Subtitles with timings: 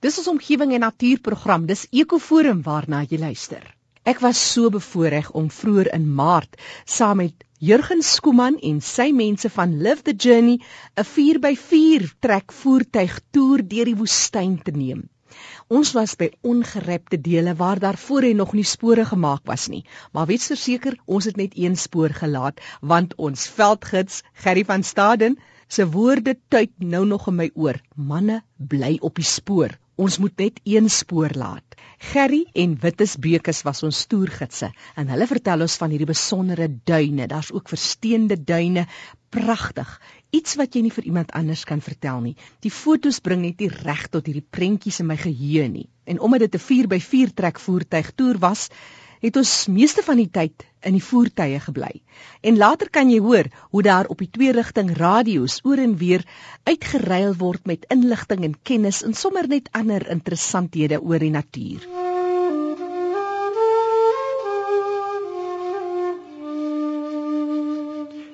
[0.00, 1.66] Dis ons omgewing en natuurprogram.
[1.68, 3.64] Dis Ekoforum waarna jy luister.
[4.08, 6.56] Ek was so bevoorreg om vroeër in Maart
[6.88, 10.56] saam met Jurgen Skooman en sy mense van Live the Journey
[10.96, 15.02] 'n 4x4 trek voertuig toer deur die woestyn te neem.
[15.68, 20.26] Ons was by ongerepte dele waar daar voorheen nog nie spore gemaak was nie, maar
[20.32, 25.36] weet verseker ons het net een spoor gelaat want ons veldgids Gerry van Staden
[25.68, 27.76] se woorde tuig nou nog in my oor.
[27.94, 29.76] Manne bly op die spoor.
[30.00, 31.74] Ons moet net een spoor laat.
[32.10, 37.26] Gerry en Wittes Bekes was ons toergidse en hulle vertel ons van hierdie besondere duine.
[37.28, 38.86] Daar's ook versteende duine,
[39.28, 39.90] pragtig.
[40.32, 42.32] Iets wat jy nie vir iemand anders kan vertel nie.
[42.64, 45.90] Die fotos bring net nie reg tot hierdie prentjies in my geheue nie.
[46.08, 48.70] En omdat dit 'n 4x4 trek voertuig toer was,
[49.20, 51.92] het ons meeste van die tyd in die voertuie gebly.
[52.40, 56.24] En later kan jy hoor hoe daar op die twee rigting radio's oor en weer
[56.64, 61.84] uitgeruil word met inligting en kennis en sommer net ander interessanthede oor die natuur.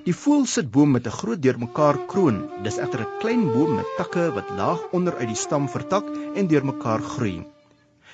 [0.07, 2.39] Die voël sit boom met 'n groot deurmekaar kroon.
[2.63, 6.47] Dis egter 'n klein boom met takke wat laag onder uit die stam vertak en
[6.47, 7.56] deurmekaar groei.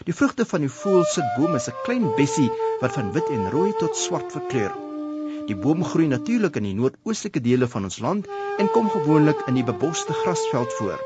[0.07, 2.49] Die vrugte van die voël sit boom is 'n klein bessie
[2.81, 4.73] wat van wit en rooi tot swart verkleur.
[5.47, 8.27] Die boom groei natuurlik in die noordoostelike dele van ons land
[8.59, 10.99] en kom gewoonlik in die beboste grasveld voor.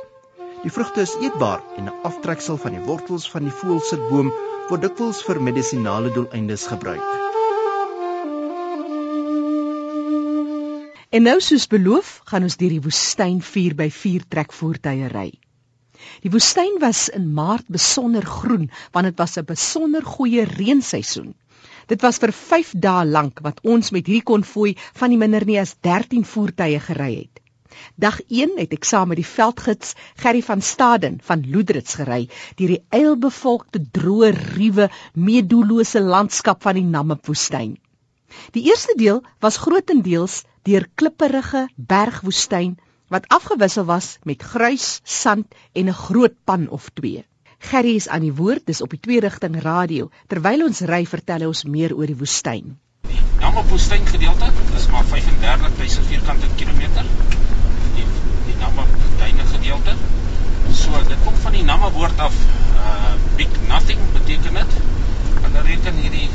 [0.63, 4.33] Die vrugte is eetbaar en 'n aftreksel van die wortels van die voël sit boom
[4.71, 7.09] word dikwels vir medisonale doeleindes gebruik.
[11.11, 15.31] En nou soos beloof, gaan ons deur die woestyn 4x4 trekvoertuie ry.
[16.25, 21.35] Die woestyn was in Maart besonder groen want dit was 'n besonder goeie reenseisoen.
[21.87, 25.59] Dit was vir 5 dae lank wat ons met hierdie konvooi van die minder nie
[25.61, 27.43] as 13 voertuie gery het.
[28.05, 32.23] Dag 1 het ek saam met die veldgids Gerry van Staden van Loedrits gery
[32.59, 34.89] deur die eilbevolkte droë ruwe
[35.29, 37.77] meedolose landskap van die Namibwoestyn.
[38.57, 42.75] Die eerste deel was grootendeels deur klipperige bergwoestyn
[43.09, 47.25] wat afgewissel was met gruis, sand en 'n groot pan of twee.
[47.59, 50.11] Gerry is aan die woord, dis op die twee rigting radio.
[50.27, 52.78] Terwyl ons ry, vertel hy ons meer oor die woestyn.
[53.09, 57.05] Die Namma woestyn gedeelte is maar 35000 vierkante kilometer.
[57.94, 58.05] Die
[58.47, 58.84] die Namma
[59.19, 59.94] duine gedeelte.
[60.73, 62.34] So dit kom van die Namma woord af,
[62.75, 64.78] uh big nothing beteken dit.
[65.43, 66.28] Hulle reken hierdie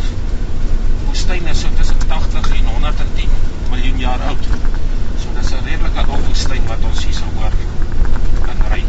[1.06, 3.30] woestyn is so tussen 80 en 110
[3.70, 4.48] miljoen jaar oud
[5.42, 7.53] dis 'n redelike ou woestyn wat ons hier sou oor
[8.46, 8.84] kan ry.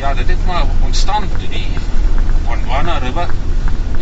[0.00, 1.66] Ja, dit het maar ontstaan toe die
[2.46, 3.28] Gondwana River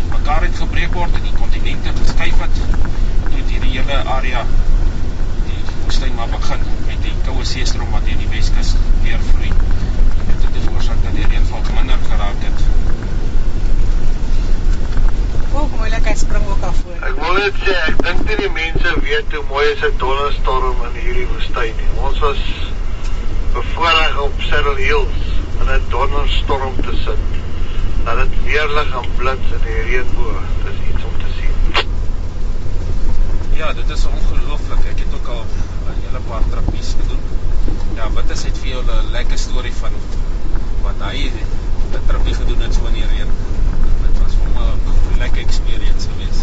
[0.01, 4.45] in mekaar het gebreek word en die kontinente geskuif het toe hierdie hele area
[5.49, 9.51] die woestyn maar begin met die koue seestroom wat hier die Weskus deurvloei.
[9.51, 12.59] Dit het veroorsaak dat die reënval minder geraak het.
[15.53, 15.67] Oh,
[16.63, 17.07] moeilikheid spring ook af voor.
[17.07, 20.83] Ek wil net sê, ek dink nie die mense weet hoe mooi is 'n donderstorm
[20.87, 21.89] in hierdie woestyn nie.
[22.07, 22.41] Ons was
[23.53, 25.23] bevoorreg op Saddle Hills
[25.59, 27.23] in 'n donderstorm te sit.
[28.05, 30.41] Dat dit weerlig en blits in die reënboog.
[30.65, 31.53] Dis iets om te sien.
[33.55, 34.85] Ja, dit is ongelooflik.
[34.91, 35.45] Ek het ook al
[35.87, 37.23] 'n hele paar trappies gedoen.
[37.95, 39.91] Ja, wat is dit vir jou 'n lekker storie van
[40.81, 41.31] wat hy
[41.93, 43.52] 'n trappie gedoen het so in die reën?
[45.23, 46.39] Lekker experience gewees.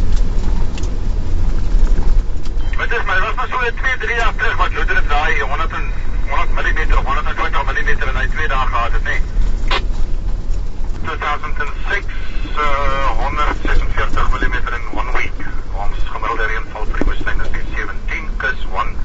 [2.77, 5.73] Wat is my was maar so 2 3 jaar terug wat Luther het daai 100
[6.29, 9.11] 100 mm of 120 mm in hy 2 dae gehad het, nê.
[9.11, 9.23] Nee.
[11.03, 12.05] 2006
[12.57, 15.39] uh, 146 mm in one week.
[15.85, 18.97] Ons gemiddelde reënval vir die woestyn is 17 kus 1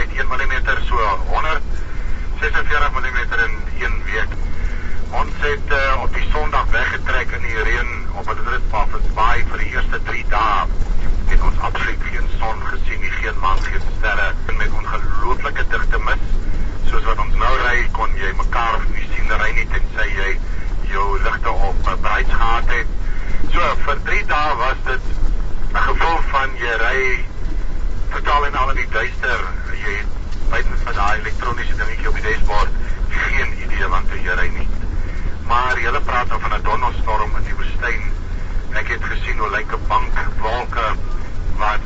[0.00, 0.54] net 1 mm
[0.90, 0.96] so
[1.32, 3.52] 146 mm in
[3.88, 4.36] 1 week.
[5.10, 9.44] Ons het uh, op die Sondag weggetrek in die reën op 'n ritpad wat baie
[9.50, 10.66] vir die eerste 3 dae
[11.26, 15.98] het ons absoluut geen son gesien nie, geen maan, geen sterre en met ongelooflike digte
[15.98, 16.24] mis.
[16.90, 20.30] Soos wat ons nou ry, kon jy mekaar nie sien ry nie tensy jy
[20.92, 22.86] jou ligte op 'n breed gehad het.
[23.52, 25.04] So vir 3 dae was dit
[25.72, 27.24] 'n gevoel van jy ry
[28.10, 29.40] totaal en al in die duister.
[29.84, 30.06] Jy het
[30.50, 32.68] buite van daai elektroniese dingetjie op die dashboard
[33.08, 34.68] geen idee wat jy ry nie
[35.46, 38.02] maar jy praat nou van 'n donderstorm in die woestyn.
[38.72, 40.86] Ek het gesien hoe lyk 'n bank wolke
[41.56, 41.82] wat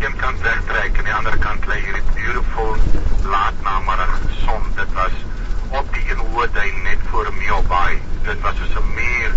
[0.00, 2.76] een kant wegtrek en die ander kant lê hierdie beautiful
[3.22, 4.62] laat namiddag son.
[4.74, 5.16] Dit was
[5.68, 8.02] op die een hoë duin net voor Meelbaai.
[8.22, 9.34] Dit was soos 'n muur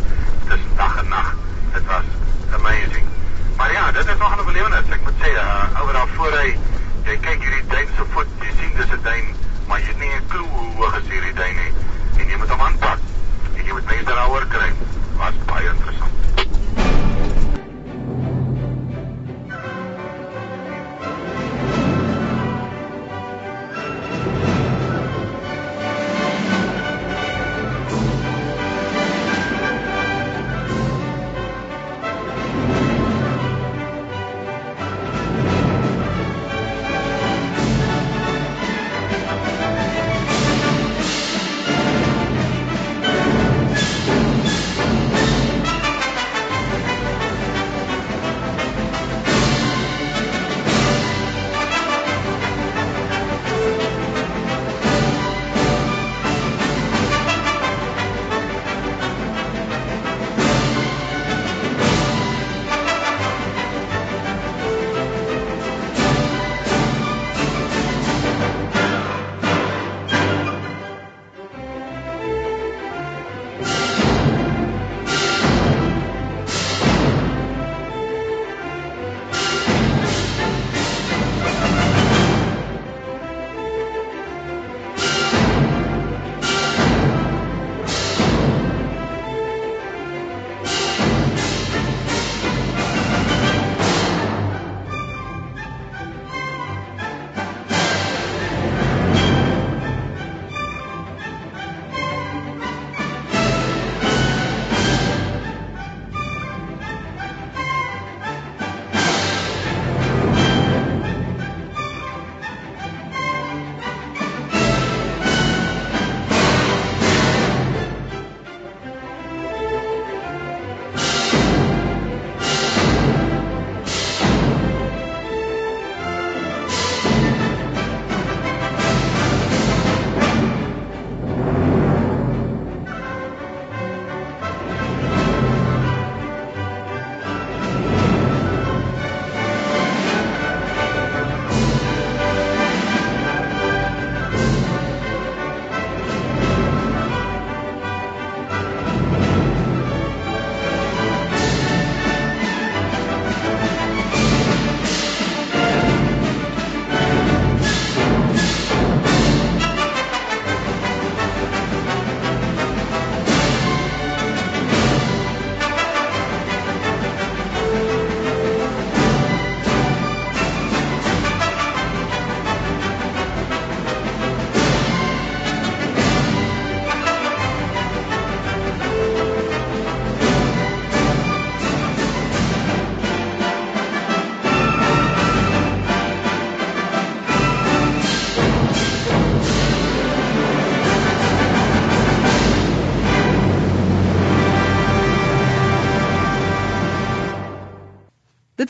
[0.47, 1.35] tussen dag en nag.
[1.73, 2.07] Dit was
[2.53, 3.07] amazing.
[3.57, 4.89] Maar ja, dit is nog 'n belewenis.
[4.89, 6.57] Ek moet sê, uh, oor daar voor hy
[7.03, 9.25] jy kyk hierdie duin se voet, jy sien dis 'n duin,
[9.67, 11.73] maar jy het nie 'n klou hoe hoog is hierdie duin nie.
[12.17, 13.02] En jy moet hom aanpak
[13.73, 14.77] you would make that hour correct.
[15.17, 15.92] That's my understanding.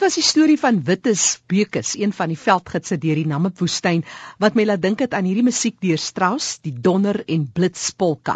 [0.03, 4.01] Was die storie van Wittes Bekes, een van die veldgidse deur die Namibwoestyn
[4.43, 8.35] wat my laat dink aan hierdie musiek deur Strauss, die Donder en Blitz polka.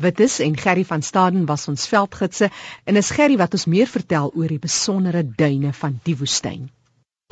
[0.00, 2.48] Wittes en Gerry van Staden was ons veldgidse
[2.88, 6.70] en is Gerry wat ons meer vertel oor die besondere duine van die woestyn.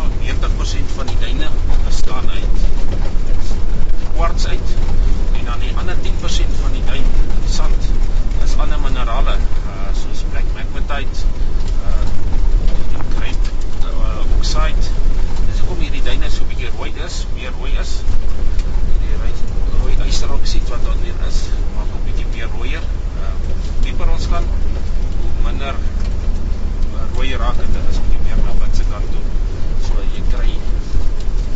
[0.05, 1.49] 90% van die duine
[1.87, 2.63] bestaan uit
[4.15, 4.77] kwarts uit
[5.39, 7.09] en dan die ander 10% van die duin
[7.57, 7.89] sand
[8.45, 11.54] is ander minerale uh, soos black magnetite
[14.55, 14.83] oxide.
[15.49, 17.93] Dis hoekom hierdie duine so 'n bietjie rooi is, meer rooi is.
[19.03, 19.17] Die
[19.83, 21.39] rooi ysteroksied wat daar weer is,
[21.77, 22.85] maak hom bietjie meer rooier.
[23.23, 24.47] Ehm uh, dieper ons gaan,
[25.23, 29.25] hoe minder uh, rooi raak dit is bietjie meer na wat se kant toe.
[29.89, 30.55] So jy kry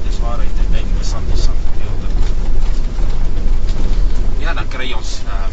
[0.09, 2.09] dis waar hy dit dink besand is aan gedeelte.
[4.43, 5.47] Ja, dan kry ons uh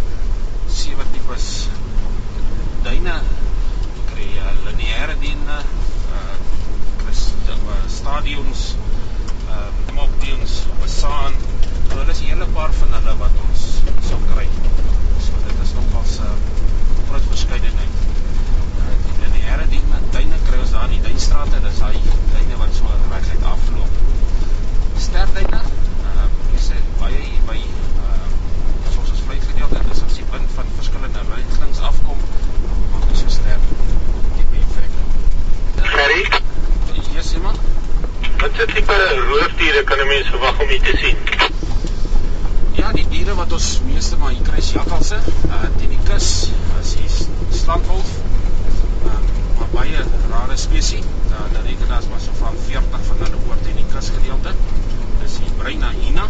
[0.82, 1.50] sewe tipes
[2.90, 3.20] duine.
[3.96, 5.62] Jy kry uh, lineêre duine
[8.06, 8.75] stadions
[9.50, 9.58] ehm
[9.90, 11.34] uh, mockteams besaan.
[11.90, 13.62] So hulle is 'n hele paar van hulle wat ons
[14.10, 14.46] sou kry.
[15.25, 16.36] So dit is nogals 'n uh,
[17.08, 17.96] groot verskeidenheid.
[18.82, 19.82] Uh, in die here die
[20.18, 22.00] duine kry ons daar in die duinstrate, dis daai
[22.34, 23.92] duine wat so reguit afloop.
[25.08, 30.04] Sterduine, ehm uh, jy sê baie hier by ehm uh, soos ons vlei gedeelte, dis
[30.10, 32.25] as die wind van verskillende rigtings afkom,
[32.94, 33.70] maak dit so sterk.
[34.38, 34.92] Die effek.
[35.96, 36.25] Ferry?
[37.16, 37.58] Yes, iemand?
[38.38, 38.96] Wat se tipe
[39.28, 41.18] roofdiere kan 'n mens verwag om hier te sien?
[42.72, 44.42] Ja, die diere wat ons meeste maar hier
[45.05, 46.27] kry is jakkalse, uh teen die kus,
[46.79, 47.05] as jy
[47.53, 48.09] slandwolf.
[49.05, 49.19] Uh,
[49.59, 51.05] maar baie rare spesies.
[51.29, 54.09] Daar uh, reken daar is maar so van 40 van hulle oor teen die kus
[54.09, 54.53] gedeelte.
[55.21, 56.25] Dis die bruina hyena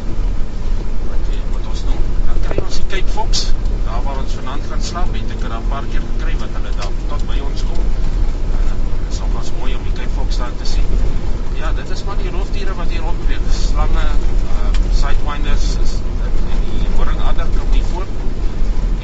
[1.08, 2.04] wat jy wat ons noem.
[2.28, 3.46] Dan kry ons die Cape Fox,
[3.86, 6.76] daar waar ons vanaand gaan slaap, het ek er 'n paar keer gekry wat hulle
[6.82, 7.80] daar tot by ons kom.
[7.80, 10.88] Uh, dit is alvas mooi om die Cape Fox daar te sien.
[11.56, 13.42] Ja, dit is maar die roofdiere wat hier rondbeweeg.
[13.56, 14.08] Slange,
[14.52, 18.08] uh sidewinders, is dit en die horingadder kom hier voor.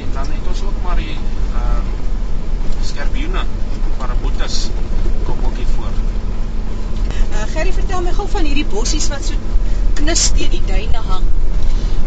[0.02, 0.46] En dan het
[1.02, 1.16] die
[1.58, 1.80] uh
[2.82, 3.42] skorpioene,
[3.98, 4.56] parabotas
[5.26, 5.92] kom ook hier voor.
[7.12, 9.38] Uh Gerry, vertel my gou van hierdie bossies wat so
[10.00, 11.28] knus teen die duine hang.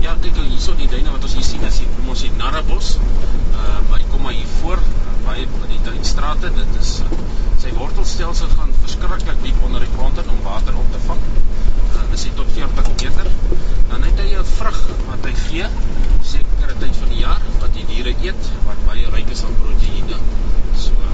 [0.04, 2.96] Ja, kyk hierso die duine wat ons hier sien, is die kom ons die Narrabos.
[3.00, 4.84] Uh maar hy kom maar hier voor,
[5.26, 6.52] baie by die duinstrate.
[6.60, 7.22] Dit is uh,
[7.64, 11.24] sy wortelstelsel gaan verskriklik diep onder die grond in om water op te vang.
[11.96, 13.32] Uh, dis hy tot 40 meter.
[13.94, 15.70] Dan het hy 'n vrug wat hy gee
[16.66, 20.18] sekere tyd van die jaar wat die diere eet wat baie ryk is aan proteïene.
[20.82, 21.12] So uh,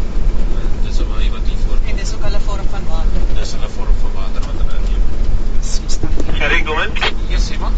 [0.86, 1.82] dis hoe hy wat hier voor.
[1.92, 3.26] En dis ook hulle vorm van water.
[3.36, 6.38] Dis hulle vorm van water wat hulle neem.
[6.38, 6.96] Gerry Gomen?
[7.34, 7.72] Yes, Emma.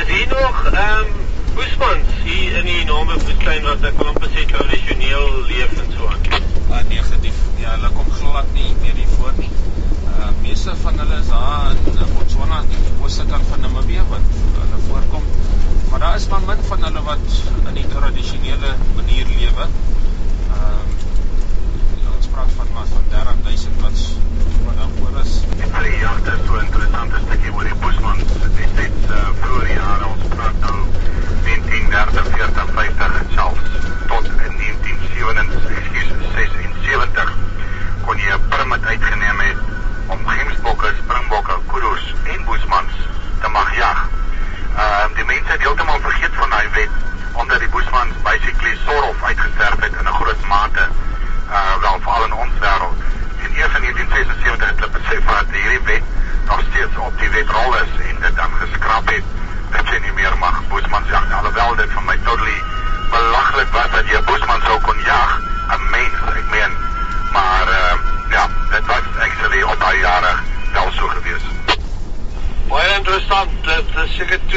[0.00, 1.12] Is hier nog ehm um,
[1.58, 6.08] Boesmans hier in die name woestyn wat ek wil amper sê tradisioneel leef en so
[6.14, 6.24] aan.
[6.70, 7.44] Uh, negatief.
[7.60, 9.52] Ja, hulle kom glad nie meer hier voor nie.
[10.14, 14.84] Uh meeste van hulle is daar in Botswana, die ooste kant van Namibië wat hulle
[14.88, 15.28] voorkom.
[15.90, 17.18] Maar daar is maar min van hulle wat
[17.68, 19.66] in die tradisionele manier lewe.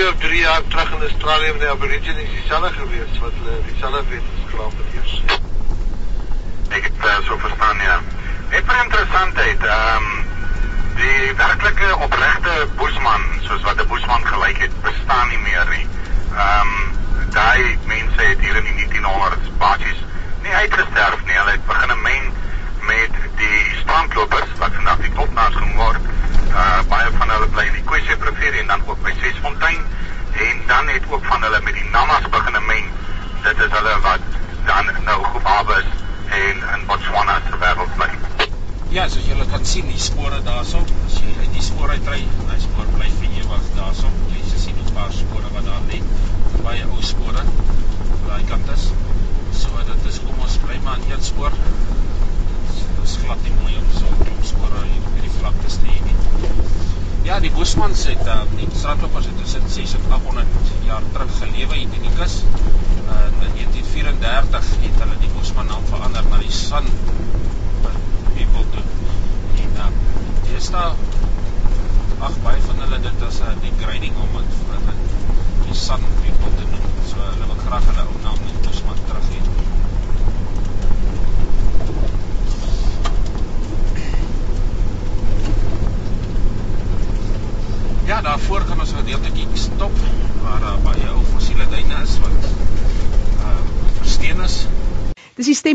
[0.02, 4.04] 2 of 3 jaar terug in Australië met die Aborigines dieselfde gewees wat hulle dieselfde
[4.10, 5.14] wet geskraap het eers.
[6.78, 7.98] Ek het uh, so verstaan ja.
[8.54, 10.08] Net vir interessantheid, ehm um,
[11.02, 15.86] die werklike opregte boesman soos wat 'n boesman gelyk het bestaan nie meer nie.
[16.34, 20.02] Ehm um, daai mense het hier in die 1900s basies
[20.42, 21.38] nie uitgesterf nie.
[21.38, 22.34] Hulle het begin meng
[22.90, 26.12] met die strandlopers wat vandag die topnaas genoem word.
[26.52, 29.80] Uh baie van hulle bly in die Kwese rivier en dan ook by Sesfontein
[30.46, 32.90] en dan het ook van hulle met die Namas begin meng.
[33.44, 34.26] Dit is hulle wat
[34.66, 35.88] dan nou Gobabas
[36.40, 38.10] en in Botswana se wêreld bly.
[38.92, 42.60] Ja, soos julle kan sien, die spore daarso, as jy uit die spoor uitry, daai
[42.66, 44.12] spoor bly vir ewig daarso.
[44.34, 46.02] Jy sien 'n paar spore wat daar lê,
[46.68, 47.46] baie ou spore.
[48.28, 48.90] Daai kant is.
[49.64, 51.56] So dit is kom ons bly maar aan een spoor.
[52.76, 54.32] Dit is glad nie mooi om so
[55.42, 56.16] oppervlaktes te hê nie.
[57.26, 61.78] Ja, die Bosmans het uh, die sandlopers het tussen 6 en 800 jaar terug gelewe
[61.78, 62.42] hier in die kus.
[62.42, 66.90] Uh, in 1934 het hulle die Bosman naam verander na die San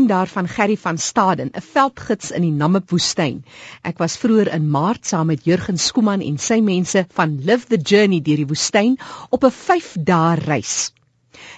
[0.07, 3.43] Dis die stem daarvan Gerry van Staden, 'n veldgids in die Namib woestyn.
[3.83, 7.75] Ek was vroeër in Maart saam met Jurgen Skooman en sy mense van Live the
[7.75, 8.97] Journey deur die woestyn
[9.29, 10.93] op 'n 5 dae reis.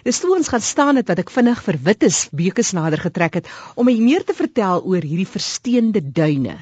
[0.04, 3.48] Dis toe ons gaan staan het wat ek vinnig vir Wittes bekes nader getrek het
[3.76, 6.58] om my meer te vertel oor hierdie versteende duine.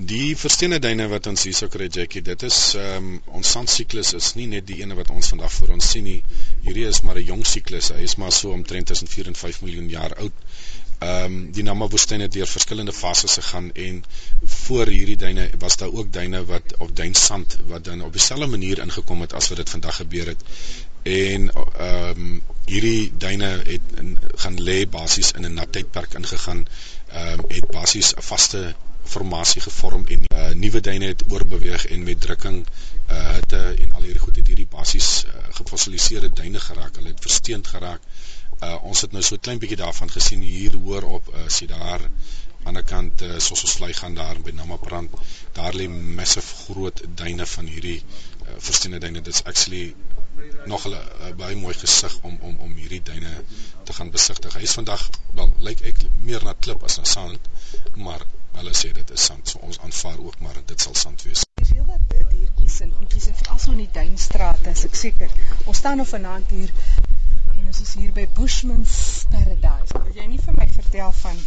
[0.00, 4.34] Die versteende duine wat ons hierso kry Jackie, dit is ehm um, ons sandsiklus is
[4.34, 6.22] nie net die ene wat ons vandag voor ons sien nie.
[6.64, 7.92] Hierdie is maar 'n jong siklus.
[7.94, 10.32] Hy is maar so omtrent tussen 4 en 5 miljoen jaar oud.
[10.98, 13.96] Ehm um, die Namib woestyn het deur verskillende fases gegaan en
[14.44, 18.78] voor hierdie duine was daar ook duine wat op duinsand wat dan op dieselfde manier
[18.78, 20.44] ingekom het as wat dit vandag gebeur het.
[21.02, 26.66] En ehm um, hierdie duine het in, gaan lê basies in 'n nat tydperk ingegaan.
[27.08, 28.74] Ehm um, het basies 'n vaste
[29.04, 32.66] formasie gevorm en uh, nuwe duine het oorbeweeg en met drukking
[33.10, 36.96] uh, hitte en al hierdie goed het hierdie basies uh, gefossiliseerde duine geraak.
[36.96, 38.00] Hulle het versteend geraak.
[38.00, 38.33] Uh,
[38.90, 42.00] ons het nou so 'n klein bietjie daarvan gesien hier hoor op uh, sien daar
[42.64, 45.10] aan die kant uh, soos ons vlei gaan daar by Namaprand.
[45.52, 49.20] Daar lê massive groot duine van hierdie uh, versteende duine.
[49.20, 49.94] Dit's actually
[50.66, 53.34] nog 'n uh, baie mooi gesig om om om hierdie duine
[53.84, 54.54] te gaan besigtig.
[54.54, 57.52] Hy is vandag wel lyk ek meer na klip as na sand,
[57.94, 61.40] maar Hulle sê dit is sand, so ons aanvaar ook maar dit sal sand wees.
[61.60, 65.34] Jy sien dat diertjies en goedjies en veral so in die duinstrate, as ek seker.
[65.64, 66.70] Ons staan nou vanaand hier
[67.64, 68.94] en ons is hier by Bushman's
[69.32, 69.96] Paradise.
[69.96, 71.38] Wil jy nie vir my vertel van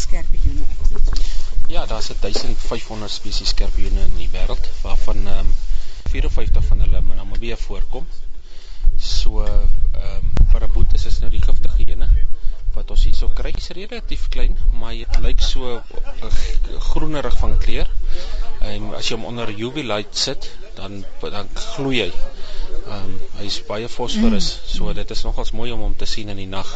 [0.00, 0.64] skerpioene?
[1.68, 5.52] Ja, daar's 1500 spesies skerpioene in die wêreld waarvan ehm um,
[6.10, 8.08] 54 van hulle in Namibië voorkom.
[8.96, 9.68] So ehm
[10.08, 12.08] um, paraboot is nou die giftige ene
[12.78, 16.34] wat ons hierso kry is relatief klein, maar dit lyk so uh,
[16.88, 17.92] groenerig van kleur.
[18.72, 20.48] En as jy hom onder UV light sit,
[20.80, 22.12] dan dan gloei hy.
[22.70, 24.72] Ehm um, hy is baie fosforus, mm.
[24.76, 26.72] so dit is nogals mooi om hom te sien in die nag,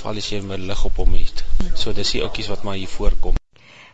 [0.00, 1.44] veral as jy met lig op hom het.
[1.74, 3.38] So dis die oudjies wat maar hier voorkom.